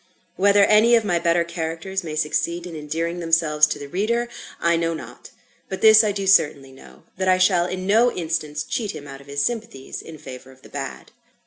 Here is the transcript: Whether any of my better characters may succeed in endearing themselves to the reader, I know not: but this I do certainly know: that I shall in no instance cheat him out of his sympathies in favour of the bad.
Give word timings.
Whether 0.35 0.65
any 0.65 0.95
of 0.95 1.05
my 1.05 1.19
better 1.19 1.43
characters 1.43 2.03
may 2.03 2.15
succeed 2.15 2.65
in 2.65 2.75
endearing 2.75 3.19
themselves 3.19 3.67
to 3.67 3.77
the 3.77 3.85
reader, 3.87 4.29
I 4.59 4.75
know 4.75 4.95
not: 4.95 5.29
but 5.69 5.81
this 5.81 6.03
I 6.03 6.11
do 6.11 6.25
certainly 6.25 6.71
know: 6.71 7.03
that 7.17 7.27
I 7.27 7.37
shall 7.37 7.67
in 7.67 7.85
no 7.85 8.11
instance 8.11 8.63
cheat 8.63 8.95
him 8.95 9.05
out 9.07 9.21
of 9.21 9.27
his 9.27 9.43
sympathies 9.45 10.01
in 10.01 10.17
favour 10.17 10.51
of 10.51 10.63
the 10.63 10.69
bad. 10.69 11.11